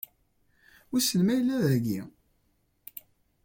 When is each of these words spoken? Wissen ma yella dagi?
Wissen 0.89 1.21
ma 1.23 1.33
yella 1.37 1.55
dagi? 1.63 1.99